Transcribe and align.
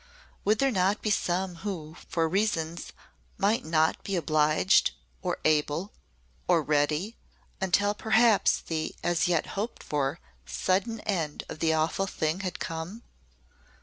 Would 0.45 0.57
there 0.57 0.71
not 0.71 1.03
be 1.03 1.11
some 1.11 1.57
who, 1.57 1.95
for 2.09 2.27
reasons, 2.27 2.91
might 3.37 3.63
not 3.63 4.03
be 4.03 4.15
obliged 4.15 4.89
or 5.21 5.37
able 5.45 5.91
or 6.47 6.63
ready 6.63 7.17
until 7.61 7.93
perhaps 7.93 8.59
the, 8.61 8.95
as 9.03 9.27
yet 9.27 9.45
hoped 9.53 9.83
for, 9.83 10.19
sudden 10.43 11.01
end 11.01 11.43
of 11.49 11.59
the 11.59 11.73
awful 11.73 12.07
thing 12.07 12.39
had 12.39 12.57
come? 12.57 13.03